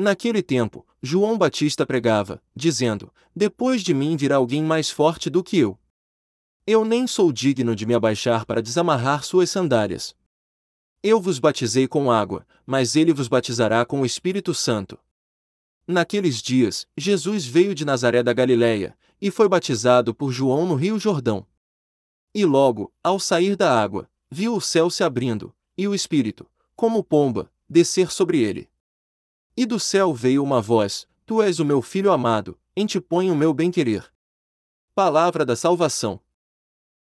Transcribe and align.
Naquele 0.00 0.42
tempo, 0.42 0.86
João 1.02 1.36
Batista 1.36 1.84
pregava, 1.84 2.42
dizendo: 2.56 3.12
Depois 3.36 3.82
de 3.82 3.92
mim 3.92 4.16
virá 4.16 4.36
alguém 4.36 4.64
mais 4.64 4.88
forte 4.90 5.28
do 5.28 5.44
que 5.44 5.58
eu. 5.58 5.78
Eu 6.66 6.86
nem 6.86 7.06
sou 7.06 7.30
digno 7.30 7.76
de 7.76 7.84
me 7.84 7.92
abaixar 7.92 8.46
para 8.46 8.62
desamarrar 8.62 9.22
suas 9.22 9.50
sandálias. 9.50 10.16
Eu 11.02 11.20
vos 11.20 11.38
batizei 11.38 11.86
com 11.86 12.10
água, 12.10 12.46
mas 12.64 12.96
ele 12.96 13.12
vos 13.12 13.28
batizará 13.28 13.84
com 13.84 14.00
o 14.00 14.06
Espírito 14.06 14.54
Santo. 14.54 14.98
Naqueles 15.86 16.40
dias, 16.40 16.86
Jesus 16.96 17.44
veio 17.44 17.74
de 17.74 17.84
Nazaré 17.84 18.22
da 18.22 18.32
Galiléia, 18.32 18.96
e 19.20 19.30
foi 19.30 19.50
batizado 19.50 20.14
por 20.14 20.32
João 20.32 20.64
no 20.64 20.76
Rio 20.76 20.98
Jordão. 20.98 21.46
E 22.34 22.46
logo, 22.46 22.90
ao 23.04 23.20
sair 23.20 23.54
da 23.54 23.78
água, 23.78 24.08
viu 24.30 24.54
o 24.54 24.62
céu 24.62 24.88
se 24.88 25.04
abrindo, 25.04 25.54
e 25.76 25.86
o 25.86 25.94
Espírito, 25.94 26.48
como 26.74 27.04
pomba, 27.04 27.52
descer 27.68 28.10
sobre 28.10 28.40
ele. 28.40 28.70
E 29.60 29.66
do 29.66 29.78
céu 29.78 30.14
veio 30.14 30.42
uma 30.42 30.58
voz: 30.62 31.06
Tu 31.26 31.42
és 31.42 31.60
o 31.60 31.66
meu 31.66 31.82
filho 31.82 32.10
amado, 32.10 32.58
em 32.74 32.86
ti 32.86 32.98
ponho 32.98 33.34
o 33.34 33.36
meu 33.36 33.52
bem-querer. 33.52 34.10
Palavra 34.94 35.44
da 35.44 35.54
salvação. 35.54 36.18